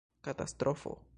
[0.21, 1.01] katastrofo